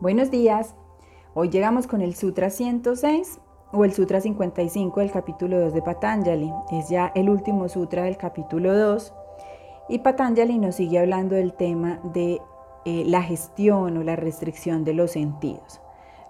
Buenos 0.00 0.30
días. 0.30 0.76
Hoy 1.34 1.50
llegamos 1.50 1.88
con 1.88 2.02
el 2.02 2.14
Sutra 2.14 2.50
106 2.50 3.40
o 3.72 3.84
el 3.84 3.92
Sutra 3.92 4.20
55 4.20 5.00
del 5.00 5.10
capítulo 5.10 5.58
2 5.58 5.74
de 5.74 5.82
Patanjali. 5.82 6.52
Es 6.70 6.88
ya 6.88 7.10
el 7.16 7.28
último 7.28 7.68
sutra 7.68 8.04
del 8.04 8.16
capítulo 8.16 8.78
2 8.78 9.12
y 9.88 9.98
Patanjali 9.98 10.56
nos 10.56 10.76
sigue 10.76 11.00
hablando 11.00 11.34
del 11.34 11.52
tema 11.52 11.98
de 12.14 12.40
eh, 12.84 13.02
la 13.06 13.24
gestión 13.24 13.96
o 13.96 14.04
la 14.04 14.14
restricción 14.14 14.84
de 14.84 14.94
los 14.94 15.10
sentidos. 15.10 15.80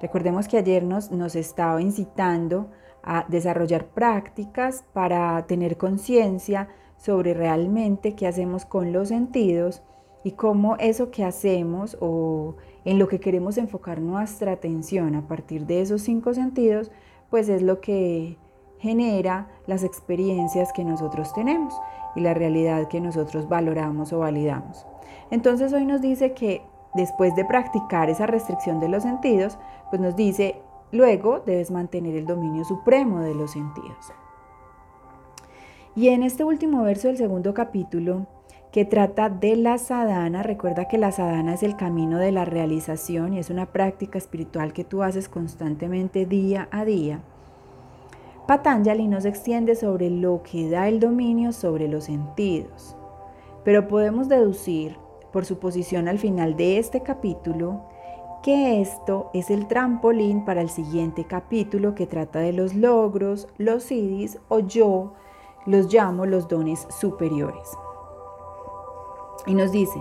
Recordemos 0.00 0.48
que 0.48 0.56
ayer 0.56 0.82
nos, 0.82 1.10
nos 1.10 1.36
estaba 1.36 1.82
incitando 1.82 2.70
a 3.02 3.26
desarrollar 3.28 3.88
prácticas 3.88 4.82
para 4.94 5.46
tener 5.46 5.76
conciencia 5.76 6.68
sobre 6.96 7.34
realmente 7.34 8.14
qué 8.14 8.28
hacemos 8.28 8.64
con 8.64 8.94
los 8.94 9.08
sentidos 9.08 9.82
y 10.24 10.32
cómo 10.32 10.76
eso 10.76 11.10
que 11.10 11.24
hacemos 11.24 11.96
o 12.00 12.56
en 12.84 12.98
lo 12.98 13.08
que 13.08 13.20
queremos 13.20 13.58
enfocar 13.58 14.00
nuestra 14.00 14.52
atención 14.52 15.14
a 15.14 15.26
partir 15.26 15.66
de 15.66 15.80
esos 15.80 16.02
cinco 16.02 16.34
sentidos, 16.34 16.90
pues 17.30 17.48
es 17.48 17.62
lo 17.62 17.80
que 17.80 18.36
genera 18.78 19.48
las 19.66 19.84
experiencias 19.84 20.72
que 20.72 20.84
nosotros 20.84 21.32
tenemos 21.34 21.74
y 22.16 22.20
la 22.20 22.34
realidad 22.34 22.88
que 22.88 23.00
nosotros 23.00 23.48
valoramos 23.48 24.12
o 24.12 24.20
validamos. 24.20 24.86
Entonces 25.30 25.72
hoy 25.72 25.84
nos 25.84 26.00
dice 26.00 26.32
que 26.32 26.62
después 26.94 27.34
de 27.36 27.44
practicar 27.44 28.08
esa 28.10 28.26
restricción 28.26 28.80
de 28.80 28.88
los 28.88 29.02
sentidos, 29.02 29.58
pues 29.90 30.00
nos 30.00 30.16
dice, 30.16 30.60
luego 30.90 31.40
debes 31.40 31.70
mantener 31.70 32.14
el 32.16 32.26
dominio 32.26 32.64
supremo 32.64 33.20
de 33.20 33.34
los 33.34 33.52
sentidos. 33.52 34.12
Y 35.94 36.08
en 36.08 36.22
este 36.22 36.44
último 36.44 36.82
verso 36.82 37.08
del 37.08 37.16
segundo 37.16 37.54
capítulo, 37.54 38.26
que 38.72 38.84
trata 38.84 39.30
de 39.30 39.56
la 39.56 39.78
sadhana. 39.78 40.42
Recuerda 40.42 40.88
que 40.88 40.98
la 40.98 41.12
sadhana 41.12 41.54
es 41.54 41.62
el 41.62 41.76
camino 41.76 42.18
de 42.18 42.32
la 42.32 42.44
realización 42.44 43.34
y 43.34 43.38
es 43.38 43.50
una 43.50 43.66
práctica 43.66 44.18
espiritual 44.18 44.72
que 44.72 44.84
tú 44.84 45.02
haces 45.02 45.28
constantemente 45.28 46.26
día 46.26 46.68
a 46.70 46.84
día. 46.84 47.20
Patanjali 48.46 49.08
nos 49.08 49.24
extiende 49.24 49.74
sobre 49.74 50.10
lo 50.10 50.42
que 50.42 50.70
da 50.70 50.88
el 50.88 51.00
dominio 51.00 51.52
sobre 51.52 51.86
los 51.86 52.04
sentidos, 52.04 52.96
pero 53.64 53.88
podemos 53.88 54.28
deducir 54.28 54.96
por 55.32 55.44
su 55.44 55.58
posición 55.58 56.08
al 56.08 56.18
final 56.18 56.56
de 56.56 56.78
este 56.78 57.02
capítulo 57.02 57.82
que 58.42 58.80
esto 58.80 59.30
es 59.34 59.50
el 59.50 59.66
trampolín 59.66 60.44
para 60.44 60.62
el 60.62 60.70
siguiente 60.70 61.24
capítulo 61.24 61.94
que 61.94 62.06
trata 62.06 62.38
de 62.38 62.52
los 62.52 62.74
logros, 62.74 63.48
los 63.58 63.82
siddhis 63.82 64.38
o 64.48 64.60
yo 64.60 65.12
los 65.66 65.92
llamo 65.92 66.24
los 66.24 66.48
dones 66.48 66.86
superiores. 66.88 67.68
Y 69.48 69.54
nos 69.54 69.72
dice, 69.72 69.98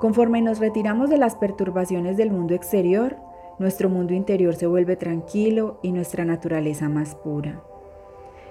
conforme 0.00 0.40
nos 0.40 0.58
retiramos 0.58 1.10
de 1.10 1.18
las 1.18 1.36
perturbaciones 1.36 2.16
del 2.16 2.30
mundo 2.30 2.54
exterior, 2.54 3.16
nuestro 3.58 3.90
mundo 3.90 4.14
interior 4.14 4.54
se 4.54 4.66
vuelve 4.66 4.96
tranquilo 4.96 5.78
y 5.82 5.92
nuestra 5.92 6.24
naturaleza 6.24 6.88
más 6.88 7.14
pura. 7.14 7.62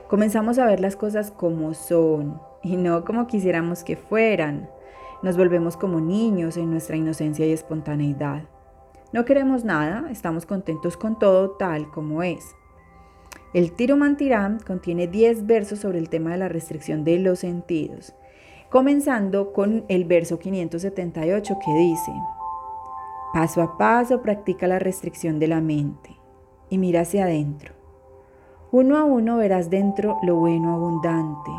Comenzamos 0.07 0.59
a 0.59 0.67
ver 0.67 0.79
las 0.79 0.95
cosas 0.95 1.31
como 1.31 1.73
son 1.73 2.39
y 2.61 2.77
no 2.77 3.03
como 3.03 3.25
quisiéramos 3.25 3.83
que 3.83 3.97
fueran. 3.97 4.69
Nos 5.23 5.37
volvemos 5.37 5.75
como 5.75 5.99
niños 5.99 6.55
en 6.55 6.69
nuestra 6.69 6.95
inocencia 6.95 7.47
y 7.47 7.51
espontaneidad. 7.51 8.43
No 9.11 9.25
queremos 9.25 9.65
nada, 9.65 10.05
estamos 10.11 10.45
contentos 10.45 10.97
con 10.97 11.17
todo 11.17 11.51
tal 11.51 11.89
como 11.89 12.21
es. 12.21 12.55
El 13.55 13.71
Tiro 13.71 13.97
Mantiram 13.97 14.59
contiene 14.59 15.07
10 15.07 15.47
versos 15.47 15.79
sobre 15.79 15.97
el 15.97 16.09
tema 16.09 16.31
de 16.31 16.37
la 16.37 16.49
restricción 16.49 17.03
de 17.03 17.17
los 17.17 17.39
sentidos 17.39 18.13
comenzando 18.69 19.53
con 19.53 19.85
el 19.87 20.05
verso 20.05 20.39
578 20.39 21.57
que 21.63 21.73
dice, 21.73 22.11
paso 23.33 23.61
a 23.61 23.77
paso 23.77 24.21
practica 24.21 24.67
la 24.67 24.79
restricción 24.79 25.39
de 25.39 25.47
la 25.47 25.61
mente 25.61 26.17
y 26.69 26.77
mira 26.77 27.01
hacia 27.01 27.23
adentro. 27.23 27.73
Uno 28.71 28.97
a 28.97 29.05
uno 29.05 29.37
verás 29.37 29.69
dentro 29.69 30.17
lo 30.23 30.35
bueno 30.35 30.73
abundante 30.73 31.51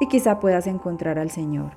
y 0.00 0.08
quizá 0.08 0.40
puedas 0.40 0.66
encontrar 0.66 1.18
al 1.18 1.30
Señor. 1.30 1.76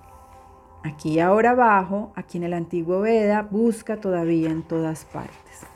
Aquí 0.83 1.19
ahora 1.19 1.51
abajo, 1.51 2.11
aquí 2.15 2.37
en 2.37 2.43
el 2.45 2.53
antiguo 2.53 3.01
Veda, 3.01 3.43
busca 3.43 3.97
todavía 3.97 4.49
en 4.49 4.63
todas 4.63 5.05
partes. 5.05 5.74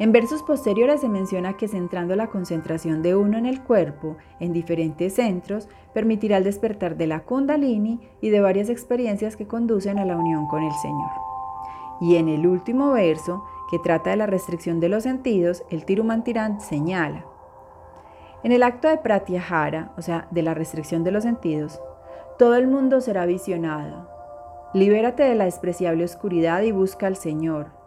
En 0.00 0.12
versos 0.12 0.42
posteriores 0.42 1.02
se 1.02 1.10
menciona 1.10 1.58
que 1.58 1.68
centrando 1.68 2.16
la 2.16 2.28
concentración 2.28 3.02
de 3.02 3.14
uno 3.14 3.36
en 3.36 3.44
el 3.44 3.62
cuerpo 3.62 4.16
en 4.40 4.54
diferentes 4.54 5.16
centros 5.16 5.68
permitirá 5.92 6.38
el 6.38 6.44
despertar 6.44 6.96
de 6.96 7.06
la 7.06 7.20
kundalini 7.20 8.00
y 8.22 8.30
de 8.30 8.40
varias 8.40 8.70
experiencias 8.70 9.36
que 9.36 9.46
conducen 9.46 9.98
a 9.98 10.06
la 10.06 10.16
unión 10.16 10.48
con 10.48 10.62
el 10.62 10.72
Señor. 10.72 11.10
Y 12.00 12.16
en 12.16 12.30
el 12.30 12.46
último 12.46 12.92
verso, 12.92 13.44
que 13.70 13.78
trata 13.78 14.08
de 14.08 14.16
la 14.16 14.26
restricción 14.26 14.80
de 14.80 14.88
los 14.88 15.02
sentidos, 15.02 15.64
el 15.68 15.84
Tirumantirán 15.84 16.62
señala, 16.62 17.26
en 18.42 18.52
el 18.52 18.62
acto 18.62 18.88
de 18.88 18.96
pratyahara, 18.96 19.92
o 19.98 20.02
sea, 20.02 20.28
de 20.30 20.40
la 20.40 20.54
restricción 20.54 21.04
de 21.04 21.10
los 21.10 21.24
sentidos, 21.24 21.78
todo 22.38 22.54
el 22.54 22.68
mundo 22.68 23.02
será 23.02 23.26
visionado. 23.26 24.08
Libérate 24.72 25.24
de 25.24 25.34
la 25.34 25.44
despreciable 25.44 26.04
oscuridad 26.04 26.62
y 26.62 26.72
busca 26.72 27.06
al 27.06 27.16
Señor, 27.16 27.79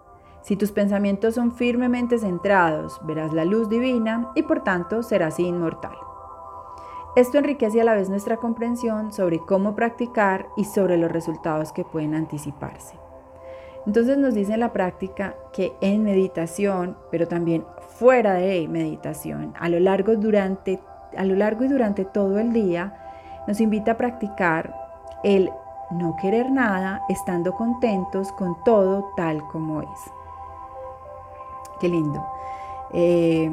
si 0.43 0.57
tus 0.57 0.71
pensamientos 0.71 1.35
son 1.35 1.53
firmemente 1.53 2.19
centrados, 2.19 2.99
verás 3.03 3.33
la 3.33 3.45
luz 3.45 3.69
divina 3.69 4.29
y 4.35 4.43
por 4.43 4.61
tanto 4.61 5.01
serás 5.01 5.39
inmortal. 5.39 5.95
Esto 7.15 7.37
enriquece 7.37 7.79
a 7.79 7.83
la 7.85 7.93
vez 7.93 8.09
nuestra 8.09 8.37
comprensión 8.37 9.13
sobre 9.13 9.39
cómo 9.39 9.75
practicar 9.75 10.47
y 10.57 10.65
sobre 10.65 10.97
los 10.97 11.11
resultados 11.11 11.71
que 11.71 11.85
pueden 11.85 12.13
anticiparse. 12.13 12.97
Entonces 13.85 14.17
nos 14.17 14.33
dice 14.33 14.53
en 14.53 14.61
la 14.61 14.73
práctica 14.73 15.35
que 15.53 15.73
en 15.79 16.03
meditación, 16.03 16.97
pero 17.09 17.27
también 17.27 17.65
fuera 17.97 18.33
de 18.33 18.67
meditación, 18.67 19.53
a 19.59 19.69
lo 19.69 19.79
largo, 19.79 20.15
durante, 20.15 20.81
a 21.15 21.23
lo 21.23 21.35
largo 21.35 21.63
y 21.63 21.67
durante 21.67 22.03
todo 22.03 22.39
el 22.39 22.51
día, 22.51 22.97
nos 23.47 23.61
invita 23.61 23.91
a 23.91 23.97
practicar 23.97 24.73
el 25.23 25.49
no 25.91 26.15
querer 26.19 26.51
nada 26.51 27.01
estando 27.07 27.53
contentos 27.53 28.31
con 28.33 28.61
todo 28.63 29.11
tal 29.15 29.45
como 29.49 29.81
es. 29.81 30.22
Qué 31.79 31.89
lindo. 31.89 32.25
Eh, 32.93 33.51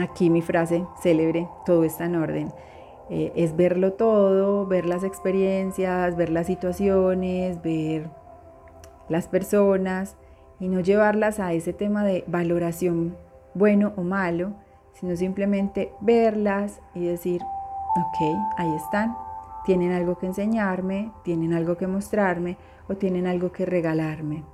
aquí 0.00 0.30
mi 0.30 0.42
frase 0.42 0.84
célebre, 1.00 1.48
todo 1.64 1.84
está 1.84 2.04
en 2.04 2.16
orden. 2.16 2.52
Eh, 3.08 3.32
es 3.36 3.54
verlo 3.56 3.92
todo, 3.92 4.66
ver 4.66 4.86
las 4.86 5.04
experiencias, 5.04 6.16
ver 6.16 6.30
las 6.30 6.46
situaciones, 6.46 7.62
ver 7.62 8.10
las 9.08 9.28
personas 9.28 10.16
y 10.58 10.68
no 10.68 10.80
llevarlas 10.80 11.38
a 11.38 11.52
ese 11.52 11.72
tema 11.72 12.04
de 12.04 12.24
valoración 12.26 13.16
bueno 13.54 13.92
o 13.96 14.02
malo, 14.02 14.54
sino 14.94 15.14
simplemente 15.14 15.92
verlas 16.00 16.80
y 16.94 17.04
decir, 17.04 17.42
ok, 17.42 18.38
ahí 18.58 18.74
están, 18.74 19.16
tienen 19.64 19.92
algo 19.92 20.18
que 20.18 20.26
enseñarme, 20.26 21.12
tienen 21.22 21.52
algo 21.52 21.76
que 21.76 21.86
mostrarme 21.86 22.56
o 22.88 22.96
tienen 22.96 23.26
algo 23.26 23.52
que 23.52 23.66
regalarme. 23.66 24.44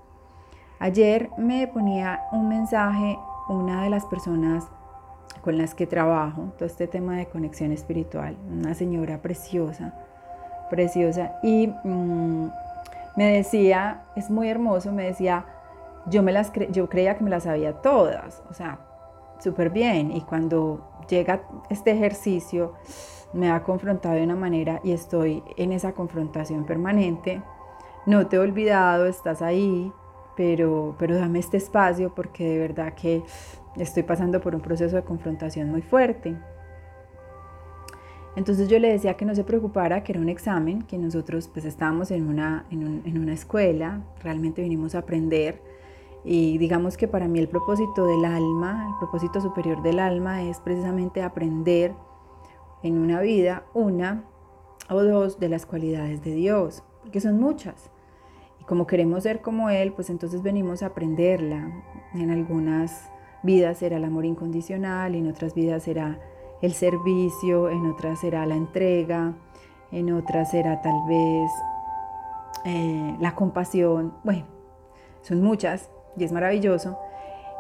Ayer 0.83 1.31
me 1.37 1.69
ponía 1.69 2.25
un 2.33 2.49
mensaje 2.49 3.17
una 3.49 3.85
de 3.85 3.89
las 3.89 4.05
personas 4.05 4.67
con 5.41 5.57
las 5.57 5.77
que 5.77 5.87
trabajo, 5.87 6.55
todo 6.59 6.67
este 6.67 6.89
tema 6.89 7.17
de 7.17 7.27
conexión 7.27 7.71
espiritual, 7.71 8.37
una 8.51 8.75
señora 8.75 9.23
preciosa, 9.23 9.95
preciosa, 10.71 11.39
y 11.45 11.69
mm, 11.85 12.51
me 13.17 13.33
decía, 13.33 14.03
es 14.17 14.29
muy 14.29 14.49
hermoso, 14.49 14.91
me 14.91 15.05
decía, 15.05 15.47
yo, 16.07 16.25
me 16.25 16.33
las 16.33 16.51
yo 16.73 16.89
creía 16.89 17.17
que 17.17 17.23
me 17.23 17.31
las 17.31 17.45
sabía 17.45 17.75
todas, 17.75 18.43
o 18.51 18.53
sea, 18.53 18.81
súper 19.39 19.71
bien, 19.71 20.11
y 20.11 20.23
cuando 20.23 20.91
llega 21.09 21.43
este 21.71 21.93
ejercicio, 21.93 22.73
me 23.33 23.53
ha 23.53 23.63
confrontado 23.63 24.17
de 24.17 24.25
una 24.25 24.35
manera 24.35 24.81
y 24.83 24.91
estoy 24.91 25.45
en 25.57 25.71
esa 25.71 25.93
confrontación 25.93 26.65
permanente, 26.65 27.41
no 28.05 28.27
te 28.27 28.35
he 28.35 28.41
olvidado, 28.41 29.07
estás 29.07 29.43
ahí, 29.43 29.93
pero, 30.37 30.97
pero 30.99 31.17
dame 31.17 31.39
este 31.39 31.57
espacio 31.57 32.15
porque 32.15 32.49
de 32.49 32.59
verdad 32.59 32.95
que 32.95 33.23
estoy 33.77 34.03
pasando 34.03 34.41
por 34.41 34.55
un 34.55 34.61
proceso 34.61 34.97
de 34.97 35.03
confrontación 35.03 35.71
muy 35.71 35.83
fuerte. 35.83 36.37
Entonces 38.35 38.69
yo 38.69 38.79
le 38.79 38.91
decía 38.91 39.15
que 39.15 39.27
no 39.27 39.35
se 39.35 39.45
preocupara, 39.45 40.03
que 40.03 40.13
era 40.13 40.21
un 40.21 40.31
examen, 40.31 40.83
que 40.83 40.97
nosotros 40.97 41.49
pues 41.49 41.67
estábamos 41.67 42.11
en 42.11 42.29
una, 42.29 42.65
en, 42.71 43.03
en 43.05 43.19
una 43.19 43.35
escuela, 43.35 44.01
realmente 44.23 44.63
vinimos 44.63 44.95
a 44.95 45.01
aprender 45.01 45.61
y 46.25 46.57
digamos 46.59 46.97
que 46.97 47.09
para 47.09 47.29
mí 47.29 47.39
el 47.41 47.49
propósito 47.49 48.07
del 48.07 48.25
alma, 48.25 48.87
el 48.89 48.99
propósito 48.99 49.41
superior 49.41 49.83
del 49.83 49.99
alma 49.99 50.43
es 50.43 50.61
precisamente 50.61 51.23
aprender 51.23 51.95
en 52.83 52.99
una 52.99 53.21
vida 53.21 53.65
una 53.75 54.25
o 54.89 55.03
dos 55.03 55.39
de 55.39 55.49
las 55.49 55.67
cualidades 55.67 56.23
de 56.23 56.35
Dios, 56.35 56.83
porque 57.03 57.21
son 57.21 57.39
muchas. 57.41 57.91
Como 58.73 58.87
queremos 58.87 59.25
ser 59.25 59.43
como 59.43 59.69
Él, 59.69 59.93
pues 59.93 60.09
entonces 60.09 60.43
venimos 60.43 60.83
a 60.83 60.87
aprenderla. 60.87 61.71
En 62.15 62.31
algunas 62.31 63.11
vidas 63.43 63.77
será 63.77 63.99
el 63.99 64.05
amor 64.07 64.25
incondicional, 64.25 65.15
en 65.15 65.29
otras 65.29 65.53
vidas 65.53 65.83
será 65.83 66.19
el 66.63 66.73
servicio, 66.73 67.69
en 67.69 67.85
otras 67.85 68.21
será 68.21 68.47
la 68.47 68.55
entrega, 68.55 69.35
en 69.91 70.11
otras 70.15 70.53
será 70.53 70.81
tal 70.81 70.95
vez 71.07 71.51
eh, 72.65 73.15
la 73.21 73.35
compasión. 73.35 74.15
Bueno, 74.25 74.47
son 75.21 75.43
muchas 75.43 75.91
y 76.17 76.25
es 76.25 76.33
maravilloso. 76.33 76.97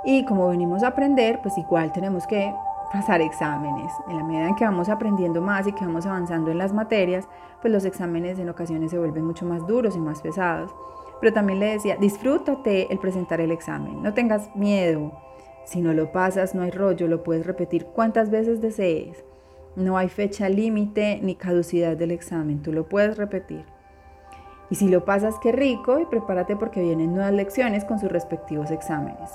Y 0.06 0.25
como 0.25 0.49
venimos 0.49 0.82
a 0.82 0.87
aprender, 0.87 1.41
pues 1.43 1.59
igual 1.59 1.93
tenemos 1.93 2.26
que 2.26 2.55
pasar 2.91 3.20
exámenes. 3.20 3.93
En 4.09 4.17
la 4.17 4.25
medida 4.25 4.49
en 4.49 4.55
que 4.55 4.64
vamos 4.64 4.88
aprendiendo 4.88 5.43
más 5.43 5.67
y 5.67 5.75
que 5.75 5.85
vamos 5.85 6.06
avanzando 6.06 6.50
en 6.50 6.56
las 6.56 6.73
materias, 6.73 7.29
pues 7.61 7.70
los 7.70 7.85
exámenes 7.85 8.38
en 8.38 8.49
ocasiones 8.49 8.93
se 8.93 8.99
vuelven 8.99 9.26
mucho 9.26 9.44
más 9.44 9.67
duros 9.67 9.94
y 9.94 10.00
más 10.00 10.23
pesados. 10.23 10.75
Pero 11.22 11.32
también 11.32 11.60
le 11.60 11.66
decía, 11.66 11.96
disfrútate 12.00 12.92
el 12.92 12.98
presentar 12.98 13.40
el 13.40 13.52
examen, 13.52 14.02
no 14.02 14.12
tengas 14.12 14.54
miedo. 14.56 15.12
Si 15.64 15.80
no 15.80 15.94
lo 15.94 16.10
pasas, 16.10 16.52
no 16.52 16.62
hay 16.62 16.72
rollo, 16.72 17.06
lo 17.06 17.22
puedes 17.22 17.46
repetir 17.46 17.86
cuantas 17.86 18.28
veces 18.28 18.60
desees. 18.60 19.24
No 19.76 19.96
hay 19.96 20.08
fecha 20.08 20.48
límite 20.48 21.20
ni 21.22 21.36
caducidad 21.36 21.96
del 21.96 22.10
examen, 22.10 22.60
tú 22.60 22.72
lo 22.72 22.88
puedes 22.88 23.16
repetir. 23.16 23.64
Y 24.69 24.74
si 24.74 24.88
lo 24.88 25.04
pasas, 25.04 25.36
qué 25.40 25.52
rico 25.52 26.00
y 26.00 26.06
prepárate 26.06 26.56
porque 26.56 26.82
vienen 26.82 27.14
nuevas 27.14 27.32
lecciones 27.32 27.84
con 27.84 28.00
sus 28.00 28.10
respectivos 28.10 28.72
exámenes. 28.72 29.30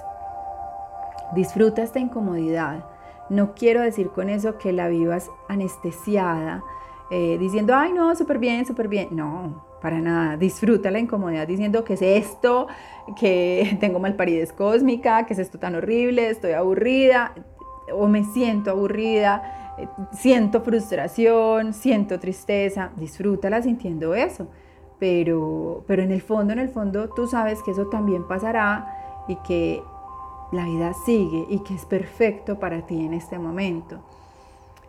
Disfruta 1.35 1.83
esta 1.83 1.99
incomodidad. 1.99 2.83
No 3.29 3.55
quiero 3.55 3.81
decir 3.81 4.09
con 4.09 4.27
eso 4.27 4.57
que 4.57 4.73
la 4.73 4.89
vivas 4.89 5.29
anestesiada, 5.47 6.65
eh, 7.11 7.37
diciendo, 7.37 7.73
ay 7.73 7.93
no, 7.93 8.13
súper 8.13 8.39
bien, 8.39 8.65
súper 8.65 8.89
bien. 8.89 9.07
No, 9.11 9.66
para 9.81 9.99
nada. 9.99 10.37
Disfruta 10.37 10.91
la 10.91 10.99
incomodidad 10.99 11.47
diciendo 11.47 11.83
que 11.83 11.93
es 11.93 12.01
esto, 12.01 12.67
que 13.19 13.77
tengo 13.79 13.99
malparidez 13.99 14.53
cósmica, 14.53 15.25
que 15.25 15.33
es 15.33 15.39
esto 15.39 15.59
tan 15.59 15.75
horrible, 15.75 16.29
estoy 16.29 16.53
aburrida 16.53 17.33
o 17.93 18.07
me 18.07 18.23
siento 18.25 18.71
aburrida, 18.71 19.75
eh, 19.77 19.87
siento 20.11 20.61
frustración, 20.61 21.73
siento 21.73 22.19
tristeza. 22.19 22.91
Disfrútala 22.97 23.61
sintiendo 23.61 24.13
eso 24.13 24.47
pero, 24.99 25.83
pero 25.87 26.01
en 26.01 26.11
el 26.11 26.21
fondo, 26.21 26.53
en 26.53 26.59
el 26.59 26.69
fondo 26.69 27.09
tú 27.09 27.27
sabes 27.27 27.61
que 27.61 27.71
eso 27.71 27.87
también 27.87 28.27
pasará 28.27 29.23
y 29.27 29.35
que 29.37 29.83
la 30.51 30.65
vida 30.65 30.93
sigue 31.05 31.45
y 31.49 31.59
que 31.59 31.75
es 31.75 31.85
perfecto 31.85 32.59
para 32.59 32.85
ti 32.85 33.05
en 33.05 33.13
este 33.13 33.37
momento. 33.37 33.99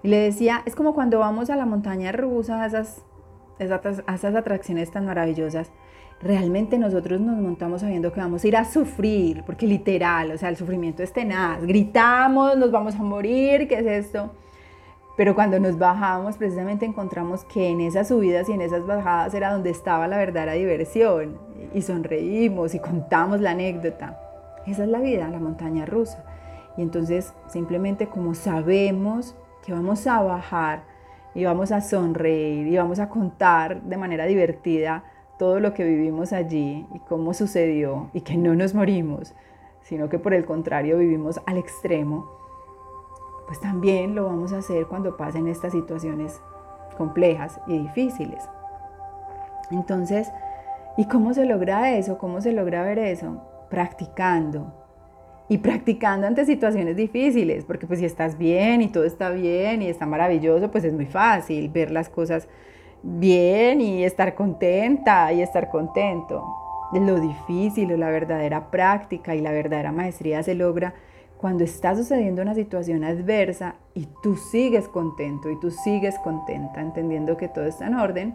Y 0.03 0.09
le 0.09 0.19
decía, 0.19 0.63
es 0.65 0.75
como 0.75 0.95
cuando 0.95 1.19
vamos 1.19 1.51
a 1.51 1.57
la 1.57 1.67
montaña 1.67 2.13
rusa, 2.13 2.65
esas, 2.65 3.03
a 3.61 4.15
esas 4.15 4.35
atracciones 4.35 4.91
tan 4.91 5.07
maravillosas, 5.07 5.71
realmente 6.21 6.79
nosotros 6.79 7.21
nos 7.21 7.37
montamos 7.37 7.81
sabiendo 7.81 8.13
que 8.13 8.21
vamos 8.21 8.45
a 8.45 8.49
ir 8.49 8.57
a 8.57 8.65
sufrir, 8.65 9.43
porque 9.45 9.67
literal, 9.67 10.33
o 10.33 10.39
sea, 10.39 10.49
el 10.49 10.57
sufrimiento 10.57 11.03
es 11.03 11.13
tenaz, 11.13 11.63
gritamos, 11.65 12.57
nos 12.57 12.71
vamos 12.71 12.95
a 12.95 13.03
morir, 13.03 13.69
¿qué 13.69 13.79
es 13.79 14.07
esto? 14.07 14.31
Pero 15.19 15.35
cuando 15.35 15.59
nos 15.59 15.77
bajamos, 15.77 16.37
precisamente 16.37 16.87
encontramos 16.87 17.45
que 17.45 17.71
en 17.71 17.81
esas 17.81 18.07
subidas 18.07 18.49
y 18.49 18.53
en 18.53 18.61
esas 18.61 18.87
bajadas 18.87 19.35
era 19.35 19.53
donde 19.53 19.71
estaba 19.71 20.07
la 20.07 20.17
verdadera 20.17 20.53
diversión. 20.53 21.41
Y 21.75 21.83
sonreímos 21.83 22.73
y 22.77 22.79
contamos 22.79 23.41
la 23.41 23.51
anécdota. 23.51 24.17
Esa 24.65 24.85
es 24.85 24.89
la 24.89 25.01
vida, 25.01 25.27
la 25.27 25.41
montaña 25.41 25.87
rusa. 25.87 26.25
Y 26.77 26.83
entonces 26.83 27.35
simplemente 27.49 28.07
como 28.07 28.37
sabemos 28.37 29.35
que 29.67 29.73
vamos 29.73 30.07
a 30.07 30.23
bajar 30.23 30.85
y 31.39 31.45
vamos 31.45 31.71
a 31.71 31.81
sonreír 31.81 32.67
y 32.67 32.77
vamos 32.77 32.99
a 32.99 33.09
contar 33.09 33.81
de 33.83 33.97
manera 33.97 34.25
divertida 34.25 35.05
todo 35.39 35.61
lo 35.61 35.73
que 35.73 35.85
vivimos 35.85 36.33
allí 36.33 36.85
y 36.93 36.99
cómo 36.99 37.33
sucedió 37.33 38.11
y 38.13 38.23
que 38.23 38.37
no 38.37 38.57
nos 38.57 38.75
morimos, 38.75 39.37
sino 39.83 40.09
que 40.09 40.19
por 40.19 40.35
el 40.35 40.45
contrario 40.45 40.99
vivimos 40.99 41.41
al 41.47 41.59
extremo, 41.59 42.29
pues 43.47 43.61
también 43.61 44.17
lo 44.17 44.25
vamos 44.25 44.53
a 44.53 44.59
hacer 44.59 44.87
cuando 44.87 45.17
pasen 45.17 45.47
estas 45.47 45.71
situaciones 45.71 46.41
complejas 46.97 47.61
y 47.69 47.79
difíciles. 47.79 48.43
Entonces, 49.71 50.33
¿y 50.97 51.07
cómo 51.07 51.35
se 51.35 51.47
logra 51.47 51.93
eso? 51.97 52.19
¿Cómo 52.19 52.41
se 52.41 52.51
logra 52.51 52.83
ver 52.83 52.99
eso? 52.99 53.41
Practicando. 53.71 54.78
Y 55.49 55.59
practicando 55.59 56.27
ante 56.27 56.45
situaciones 56.45 56.97
difíciles, 56.97 57.65
porque 57.65 57.87
pues 57.87 58.01
si 58.01 58.05
estás 58.05 58.37
bien 58.37 58.83
y 58.83 58.89
todo 58.89 59.05
está 59.05 59.31
bien 59.31 59.81
y 59.81 59.89
está 59.89 60.05
maravilloso, 60.05 60.71
pues 60.71 60.85
es 60.85 60.93
muy 60.93 61.07
fácil 61.07 61.69
ver 61.71 61.91
las 61.91 62.09
cosas 62.09 62.49
bien 63.03 63.81
y 63.81 64.05
estar 64.05 64.35
contenta 64.35 65.33
y 65.33 65.41
estar 65.41 65.71
contento. 65.71 66.45
Lo 66.93 67.21
difícil 67.21 67.93
o 67.93 67.97
la 67.97 68.11
verdadera 68.11 68.71
práctica 68.71 69.35
y 69.35 69.41
la 69.41 69.53
verdadera 69.53 69.93
maestría 69.93 70.43
se 70.43 70.55
logra 70.55 70.95
cuando 71.39 71.65
está 71.65 71.95
sucediendo 71.95 72.43
una 72.43 72.55
situación 72.55 73.05
adversa 73.05 73.77
y 73.95 74.09
tú 74.23 74.37
sigues 74.37 74.89
contento 74.89 75.51
y 75.51 75.59
tú 75.61 75.71
sigues 75.71 76.19
contenta, 76.19 76.81
entendiendo 76.81 77.37
que 77.37 77.49
todo 77.49 77.65
está 77.65 77.87
en 77.87 77.95
orden, 77.95 78.35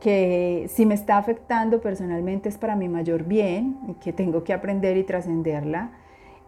que 0.00 0.66
si 0.68 0.84
me 0.84 0.94
está 0.94 1.16
afectando 1.16 1.80
personalmente 1.80 2.48
es 2.48 2.58
para 2.58 2.76
mi 2.76 2.88
mayor 2.88 3.24
bien 3.24 3.78
y 3.88 3.94
que 3.94 4.12
tengo 4.12 4.44
que 4.44 4.52
aprender 4.52 4.96
y 4.96 5.04
trascenderla. 5.04 5.90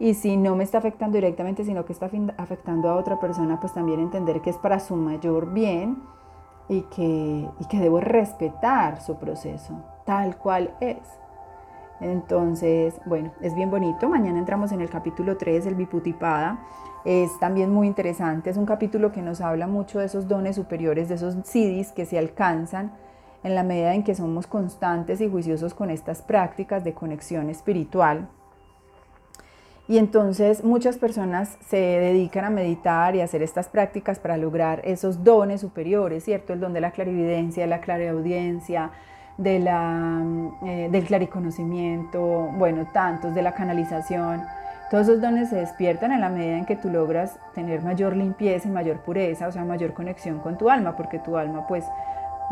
Y 0.01 0.15
si 0.15 0.35
no 0.35 0.55
me 0.55 0.63
está 0.63 0.79
afectando 0.79 1.17
directamente, 1.17 1.63
sino 1.63 1.85
que 1.85 1.93
está 1.93 2.09
afectando 2.37 2.89
a 2.89 2.95
otra 2.95 3.19
persona, 3.19 3.59
pues 3.59 3.71
también 3.71 3.99
entender 3.99 4.41
que 4.41 4.49
es 4.49 4.57
para 4.57 4.79
su 4.79 4.95
mayor 4.95 5.53
bien 5.53 6.01
y 6.67 6.81
que, 6.95 7.47
y 7.59 7.65
que 7.69 7.79
debo 7.79 7.99
respetar 7.99 8.99
su 8.99 9.17
proceso 9.17 9.75
tal 10.03 10.37
cual 10.37 10.75
es. 10.79 10.97
Entonces, 11.99 12.99
bueno, 13.05 13.31
es 13.41 13.53
bien 13.53 13.69
bonito. 13.69 14.09
Mañana 14.09 14.39
entramos 14.39 14.71
en 14.71 14.81
el 14.81 14.89
capítulo 14.89 15.37
3, 15.37 15.67
el 15.67 15.75
Viputipada. 15.75 16.65
Es 17.05 17.37
también 17.39 17.71
muy 17.71 17.85
interesante. 17.85 18.49
Es 18.49 18.57
un 18.57 18.65
capítulo 18.65 19.11
que 19.11 19.21
nos 19.21 19.39
habla 19.39 19.67
mucho 19.67 19.99
de 19.99 20.05
esos 20.05 20.27
dones 20.27 20.55
superiores, 20.55 21.09
de 21.09 21.15
esos 21.15 21.35
siddhis 21.43 21.91
que 21.91 22.07
se 22.07 22.17
alcanzan 22.17 22.91
en 23.43 23.53
la 23.53 23.61
medida 23.61 23.93
en 23.93 24.03
que 24.03 24.15
somos 24.15 24.47
constantes 24.47 25.21
y 25.21 25.29
juiciosos 25.29 25.75
con 25.75 25.91
estas 25.91 26.23
prácticas 26.23 26.83
de 26.83 26.95
conexión 26.95 27.51
espiritual. 27.51 28.29
Y 29.87 29.97
entonces 29.97 30.63
muchas 30.63 30.97
personas 30.97 31.57
se 31.67 31.77
dedican 31.77 32.45
a 32.45 32.49
meditar 32.49 33.15
y 33.15 33.21
hacer 33.21 33.41
estas 33.41 33.67
prácticas 33.67 34.19
para 34.19 34.37
lograr 34.37 34.81
esos 34.85 35.23
dones 35.23 35.61
superiores, 35.61 36.23
¿cierto? 36.23 36.53
El 36.53 36.59
don 36.59 36.73
de 36.73 36.81
la 36.81 36.91
clarividencia, 36.91 37.67
la 37.67 37.81
clareaudiencia, 37.81 38.91
de 39.37 39.59
la, 39.59 40.21
eh, 40.63 40.89
del 40.91 41.05
clariconocimiento, 41.05 42.21
bueno, 42.57 42.87
tantos, 42.93 43.33
de 43.33 43.41
la 43.41 43.53
canalización. 43.53 44.43
Todos 44.89 45.07
esos 45.07 45.21
dones 45.21 45.49
se 45.49 45.55
despiertan 45.55 46.11
en 46.11 46.21
la 46.21 46.29
medida 46.29 46.57
en 46.57 46.65
que 46.65 46.75
tú 46.75 46.89
logras 46.89 47.39
tener 47.55 47.81
mayor 47.81 48.15
limpieza 48.15 48.67
y 48.67 48.71
mayor 48.71 48.97
pureza, 48.99 49.47
o 49.47 49.51
sea, 49.51 49.63
mayor 49.63 49.93
conexión 49.93 50.39
con 50.39 50.57
tu 50.57 50.69
alma, 50.69 50.95
porque 50.95 51.17
tu 51.17 51.37
alma, 51.37 51.65
pues, 51.65 51.85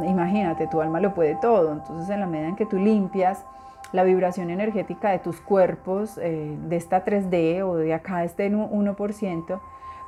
imagínate, 0.03 0.67
tu 0.67 0.81
alma 0.81 0.99
lo 0.99 1.13
puede 1.13 1.35
todo. 1.35 1.73
Entonces, 1.73 2.09
en 2.09 2.21
la 2.21 2.27
medida 2.27 2.47
en 2.47 2.55
que 2.55 2.65
tú 2.65 2.77
limpias 2.77 3.45
la 3.91 4.03
vibración 4.03 4.49
energética 4.49 5.09
de 5.11 5.19
tus 5.19 5.41
cuerpos, 5.41 6.17
eh, 6.17 6.57
de 6.67 6.75
esta 6.75 7.03
3D 7.03 7.63
o 7.63 7.75
de 7.75 7.93
acá, 7.93 8.23
este 8.23 8.51
1%, 8.51 9.59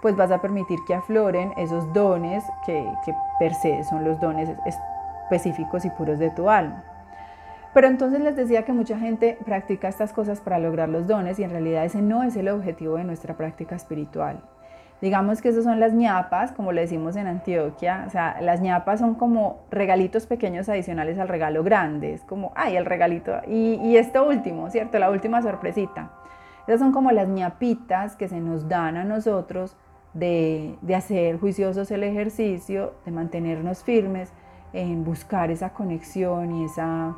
pues 0.01 0.15
vas 0.15 0.31
a 0.31 0.41
permitir 0.41 0.79
que 0.87 0.93
afloren 0.93 1.53
esos 1.57 1.91
dones 1.93 2.43
que, 2.65 2.85
que 3.05 3.13
per 3.39 3.53
se 3.53 3.83
son 3.83 4.03
los 4.03 4.19
dones 4.19 4.49
específicos 4.65 5.85
y 5.85 5.89
puros 5.91 6.19
de 6.19 6.31
tu 6.31 6.49
alma. 6.49 6.83
Pero 7.73 7.87
entonces 7.87 8.19
les 8.19 8.35
decía 8.35 8.65
que 8.65 8.73
mucha 8.73 8.97
gente 8.99 9.37
practica 9.45 9.87
estas 9.87 10.11
cosas 10.11 10.41
para 10.41 10.59
lograr 10.59 10.89
los 10.89 11.07
dones 11.07 11.39
y 11.39 11.43
en 11.43 11.51
realidad 11.51 11.85
ese 11.85 12.01
no 12.01 12.23
es 12.23 12.35
el 12.35 12.49
objetivo 12.49 12.97
de 12.97 13.05
nuestra 13.05 13.35
práctica 13.35 13.75
espiritual. 13.75 14.41
Digamos 15.01 15.41
que 15.41 15.49
esas 15.49 15.63
son 15.63 15.79
las 15.79 15.93
ñapas, 15.93 16.51
como 16.51 16.71
le 16.71 16.81
decimos 16.81 17.15
en 17.15 17.25
Antioquia. 17.25 18.05
O 18.07 18.09
sea, 18.11 18.39
las 18.39 18.61
ñapas 18.61 18.99
son 18.99 19.15
como 19.15 19.65
regalitos 19.71 20.27
pequeños 20.27 20.69
adicionales 20.69 21.17
al 21.17 21.27
regalo 21.27 21.63
grande. 21.63 22.13
Es 22.13 22.21
como, 22.21 22.51
ay, 22.55 22.75
el 22.75 22.85
regalito. 22.85 23.33
Y, 23.47 23.79
y 23.83 23.97
esto 23.97 24.27
último, 24.27 24.69
¿cierto? 24.69 24.99
La 24.99 25.09
última 25.09 25.41
sorpresita. 25.41 26.11
Esas 26.67 26.79
son 26.79 26.91
como 26.91 27.11
las 27.11 27.27
ñapitas 27.27 28.15
que 28.15 28.27
se 28.27 28.39
nos 28.39 28.69
dan 28.69 28.95
a 28.95 29.03
nosotros 29.03 29.75
de, 30.13 30.77
de 30.81 30.95
hacer 30.95 31.39
juiciosos 31.39 31.89
el 31.89 32.03
ejercicio, 32.03 32.93
de 33.03 33.11
mantenernos 33.11 33.83
firmes 33.83 34.31
en 34.71 35.03
buscar 35.03 35.49
esa 35.49 35.71
conexión 35.71 36.53
y 36.55 36.65
esa, 36.65 37.15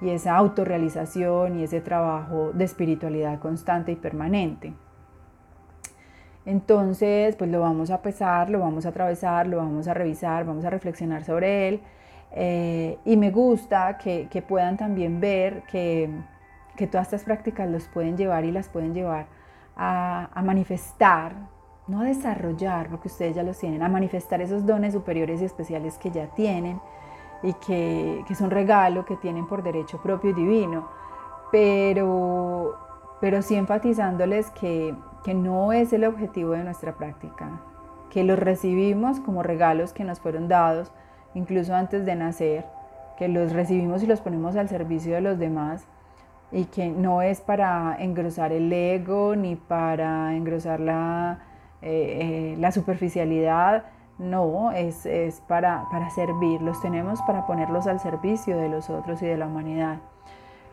y 0.00 0.10
esa 0.10 0.34
autorrealización 0.36 1.60
y 1.60 1.64
ese 1.64 1.82
trabajo 1.82 2.52
de 2.54 2.64
espiritualidad 2.64 3.38
constante 3.38 3.92
y 3.92 3.96
permanente. 3.96 4.72
Entonces, 6.48 7.36
pues 7.36 7.50
lo 7.50 7.60
vamos 7.60 7.90
a 7.90 8.00
pesar, 8.00 8.48
lo 8.48 8.60
vamos 8.60 8.86
a 8.86 8.88
atravesar, 8.88 9.46
lo 9.46 9.58
vamos 9.58 9.86
a 9.86 9.92
revisar, 9.92 10.46
vamos 10.46 10.64
a 10.64 10.70
reflexionar 10.70 11.22
sobre 11.22 11.68
él. 11.68 11.82
Eh, 12.32 12.96
y 13.04 13.18
me 13.18 13.30
gusta 13.30 13.98
que, 13.98 14.42
puedan 14.48 14.78
también 14.78 15.20
ver 15.20 15.64
que, 15.70 16.08
todas 16.90 17.08
estas 17.08 17.24
prácticas 17.24 17.68
los 17.68 17.86
pueden 17.88 18.16
llevar 18.16 18.46
y 18.46 18.50
las 18.52 18.70
pueden 18.70 18.94
llevar 18.94 19.26
a, 19.76 20.30
manifestar 20.42 21.34
no 21.86 22.00
a 22.00 22.04
desarrollar, 22.04 22.88
porque 22.88 23.08
ustedes 23.08 23.36
ya 23.36 23.42
los 23.42 23.58
tienen, 23.58 23.82
a 23.82 23.90
manifestar 23.90 24.40
esos 24.40 24.64
dones 24.64 24.94
superiores 24.94 25.42
y 25.42 25.44
especiales 25.44 25.98
que 25.98 26.10
ya 26.10 26.28
tienen 26.28 26.80
y 27.42 27.52
que, 27.54 28.24
que 28.26 28.34
son 28.34 28.50
regalo 28.50 29.04
que 29.04 29.16
tienen 29.16 29.46
por 29.46 29.62
derecho 29.62 30.00
propio 30.00 30.30
y 30.30 30.32
divino, 30.34 30.88
pero, 31.52 32.74
pero 33.20 33.42
sí 33.42 33.54
enfatizándoles 33.54 34.50
que, 34.52 34.94
que 35.24 35.34
no 35.34 35.72
es 35.72 35.92
el 35.92 36.04
objetivo 36.04 36.52
de 36.52 36.64
nuestra 36.64 36.96
práctica, 36.96 37.60
que 38.10 38.24
los 38.24 38.38
recibimos 38.38 39.20
como 39.20 39.42
regalos 39.42 39.92
que 39.92 40.04
nos 40.04 40.20
fueron 40.20 40.48
dados, 40.48 40.92
incluso 41.34 41.74
antes 41.74 42.04
de 42.06 42.14
nacer, 42.14 42.64
que 43.18 43.28
los 43.28 43.52
recibimos 43.52 44.02
y 44.02 44.06
los 44.06 44.20
ponemos 44.20 44.56
al 44.56 44.68
servicio 44.68 45.14
de 45.14 45.20
los 45.20 45.38
demás, 45.38 45.86
y 46.50 46.64
que 46.64 46.88
no 46.88 47.20
es 47.20 47.40
para 47.40 47.96
engrosar 47.98 48.52
el 48.52 48.72
ego 48.72 49.36
ni 49.36 49.56
para 49.56 50.34
engrosar 50.34 50.80
la, 50.80 51.40
eh, 51.82 52.56
eh, 52.58 52.72
superficialidad, 52.72 53.84
no, 54.18 54.72
es, 54.72 55.06
es 55.06 55.40
para, 55.42 55.84
para 55.90 56.10
servir, 56.10 56.60
los 56.60 56.80
tenemos 56.80 57.20
para 57.22 57.46
ponerlos 57.46 57.86
al 57.86 58.00
servicio 58.00 58.56
de 58.56 58.68
los 58.68 58.90
otros 58.90 59.22
y 59.22 59.26
de 59.26 59.36
la 59.36 59.46
humanidad. 59.46 59.98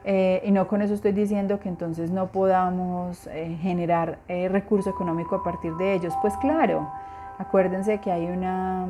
Eh, 0.07 0.41
y 0.45 0.51
no 0.51 0.67
con 0.67 0.83
eso 0.83 0.93
estoy 0.93 1.13
diciendo 1.13 1.59
que 1.59 1.67
entonces 1.67 2.11
no 2.11 2.27
podamos 2.27 3.27
generar 3.61 4.19
recurso 4.27 4.91
económico 4.91 5.35
a 5.35 5.43
partir 5.43 5.73
de 5.77 5.95
ellos. 5.95 6.13
Pues 6.21 6.37
claro, 6.37 6.87
acuérdense 7.39 7.99
que 7.99 8.11
hay 8.11 8.27
una 8.27 8.85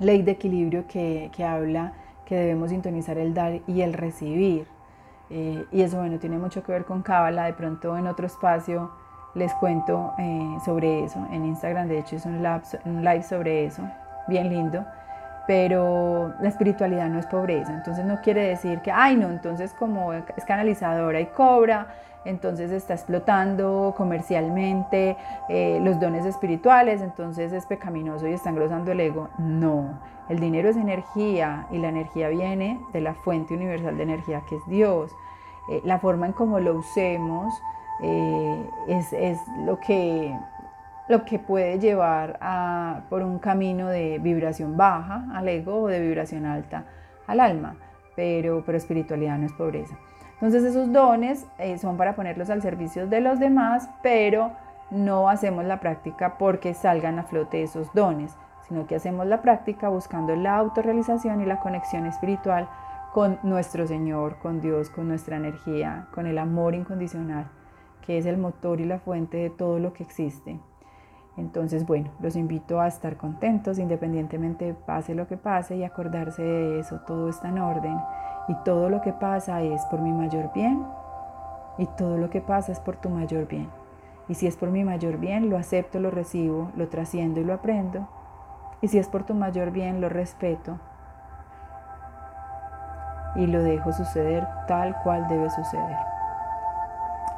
ley 0.00 0.22
de 0.22 0.32
equilibrio 0.32 0.86
que, 0.88 1.30
que 1.32 1.44
habla 1.44 1.92
que 2.28 2.36
debemos 2.36 2.68
sintonizar 2.70 3.16
el 3.16 3.32
dar 3.32 3.60
y 3.66 3.80
el 3.80 3.94
recibir. 3.94 4.66
Eh, 5.30 5.64
y 5.72 5.80
eso, 5.80 5.98
bueno, 5.98 6.18
tiene 6.18 6.36
mucho 6.36 6.62
que 6.62 6.72
ver 6.72 6.84
con 6.84 7.02
Cábala. 7.02 7.46
De 7.46 7.54
pronto 7.54 7.96
en 7.96 8.06
otro 8.06 8.26
espacio 8.26 8.90
les 9.34 9.52
cuento 9.54 10.12
eh, 10.18 10.58
sobre 10.62 11.04
eso. 11.04 11.26
En 11.32 11.46
Instagram, 11.46 11.88
de 11.88 11.98
hecho, 11.98 12.16
es 12.16 12.26
un 12.26 12.42
live, 12.42 13.22
sobre 13.22 13.64
eso, 13.64 13.82
bien 14.28 14.50
lindo. 14.50 14.84
Pero 15.48 16.34
la 16.40 16.48
espiritualidad 16.48 17.08
no 17.08 17.18
es 17.18 17.26
pobreza. 17.26 17.72
Entonces 17.72 18.04
no 18.04 18.20
quiere 18.20 18.42
decir 18.42 18.80
que, 18.82 18.92
ay, 18.92 19.16
no, 19.16 19.28
entonces 19.28 19.72
como 19.72 20.12
es 20.12 20.44
canalizadora 20.46 21.20
y 21.20 21.26
cobra, 21.26 21.88
entonces 22.24 22.70
está 22.70 22.94
explotando 22.94 23.94
comercialmente 23.96 25.16
eh, 25.48 25.80
los 25.82 25.98
dones 25.98 26.26
espirituales, 26.26 27.00
entonces 27.00 27.52
es 27.52 27.64
pecaminoso 27.64 28.28
y 28.28 28.34
está 28.34 28.50
engrosando 28.50 28.92
el 28.92 29.00
ego. 29.00 29.30
No, 29.38 29.98
el 30.28 30.38
dinero 30.38 30.68
es 30.68 30.76
energía 30.76 31.66
y 31.70 31.78
la 31.78 31.88
energía 31.88 32.28
viene 32.28 32.78
de 32.92 33.00
la 33.00 33.14
fuente 33.14 33.54
universal 33.54 33.96
de 33.96 34.02
energía 34.02 34.42
que 34.48 34.56
es 34.56 34.66
Dios. 34.66 35.10
Eh, 35.70 35.80
la 35.84 35.98
forma 35.98 36.26
en 36.26 36.32
cómo 36.32 36.60
lo 36.60 36.74
usemos 36.74 37.54
eh, 38.00 38.70
es, 38.88 39.40
lo, 39.64 39.80
que, 39.80 40.36
lo 41.08 41.24
que 41.24 41.38
puede 41.38 41.78
llevar 41.78 42.38
a, 42.40 43.02
por 43.08 43.22
un 43.22 43.38
camino 43.38 43.88
de 43.88 44.18
vibración 44.18 44.76
baja 44.76 45.26
al 45.32 45.48
ego 45.48 45.82
o 45.82 45.88
de 45.88 46.00
vibración 46.00 46.44
alta 46.44 46.84
al 47.26 47.40
alma, 47.40 47.76
pero, 48.16 48.62
pero 48.64 48.78
espiritualidad 48.78 49.38
no 49.38 49.46
es 49.46 49.52
pobreza. 49.52 49.96
Entonces 50.34 50.64
esos 50.64 50.92
dones 50.92 51.46
eh, 51.58 51.78
son 51.78 51.96
para 51.96 52.14
ponerlos 52.14 52.48
al 52.50 52.62
servicio 52.62 53.06
de 53.06 53.20
los 53.20 53.38
demás, 53.38 53.88
pero 54.02 54.52
no 54.90 55.28
hacemos 55.28 55.64
la 55.64 55.80
práctica 55.80 56.38
porque 56.38 56.74
salgan 56.74 57.18
a 57.18 57.24
flote 57.24 57.62
esos 57.62 57.92
dones 57.92 58.36
sino 58.68 58.86
que 58.86 58.96
hacemos 58.96 59.26
la 59.26 59.40
práctica 59.40 59.88
buscando 59.88 60.36
la 60.36 60.56
autorrealización 60.56 61.40
y 61.40 61.46
la 61.46 61.60
conexión 61.60 62.06
espiritual 62.06 62.68
con 63.14 63.38
nuestro 63.42 63.86
Señor, 63.86 64.38
con 64.38 64.60
Dios, 64.60 64.90
con 64.90 65.08
nuestra 65.08 65.36
energía, 65.36 66.06
con 66.12 66.26
el 66.26 66.38
amor 66.38 66.74
incondicional, 66.74 67.46
que 68.02 68.18
es 68.18 68.26
el 68.26 68.36
motor 68.36 68.80
y 68.80 68.84
la 68.84 68.98
fuente 68.98 69.38
de 69.38 69.50
todo 69.50 69.78
lo 69.78 69.94
que 69.94 70.02
existe. 70.02 70.60
Entonces, 71.38 71.86
bueno, 71.86 72.10
los 72.20 72.34
invito 72.34 72.80
a 72.80 72.88
estar 72.88 73.16
contentos 73.16 73.78
independientemente 73.78 74.74
pase 74.74 75.14
lo 75.14 75.28
que 75.28 75.36
pase 75.36 75.76
y 75.76 75.84
acordarse 75.84 76.42
de 76.42 76.80
eso, 76.80 76.98
todo 77.06 77.28
está 77.28 77.48
en 77.48 77.60
orden 77.60 77.96
y 78.48 78.54
todo 78.64 78.88
lo 78.90 79.00
que 79.00 79.12
pasa 79.12 79.62
es 79.62 79.84
por 79.86 80.00
mi 80.00 80.12
mayor 80.12 80.50
bien 80.52 80.84
y 81.78 81.86
todo 81.96 82.18
lo 82.18 82.28
que 82.28 82.40
pasa 82.40 82.72
es 82.72 82.80
por 82.80 82.96
tu 82.96 83.08
mayor 83.08 83.46
bien. 83.46 83.68
Y 84.28 84.34
si 84.34 84.48
es 84.48 84.56
por 84.56 84.70
mi 84.70 84.82
mayor 84.82 85.18
bien, 85.18 85.48
lo 85.48 85.56
acepto, 85.56 86.00
lo 86.00 86.10
recibo, 86.10 86.72
lo 86.76 86.88
trasciendo 86.88 87.40
y 87.40 87.44
lo 87.44 87.54
aprendo 87.54 88.08
y 88.80 88.88
si 88.88 88.98
es 88.98 89.08
por 89.08 89.24
tu 89.24 89.34
mayor 89.34 89.70
bien, 89.70 90.00
lo 90.00 90.08
respeto 90.08 90.78
y 93.36 93.46
lo 93.46 93.62
dejo 93.62 93.92
suceder 93.92 94.44
tal 94.66 95.00
cual 95.04 95.28
debe 95.28 95.48
suceder. 95.50 95.96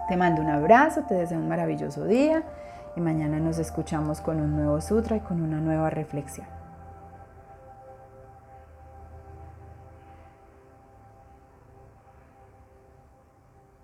Te 0.08 0.16
mando 0.16 0.40
un 0.40 0.48
abrazo, 0.48 1.02
te 1.02 1.14
deseo 1.14 1.38
un 1.38 1.48
maravilloso 1.48 2.06
día 2.06 2.42
y 2.96 3.00
mañana 3.00 3.38
nos 3.38 3.58
escuchamos 3.58 4.20
con 4.20 4.40
un 4.40 4.56
nuevo 4.56 4.80
sutra 4.80 5.16
y 5.16 5.20
con 5.20 5.42
una 5.42 5.60
nueva 5.60 5.90
reflexión. 5.90 6.59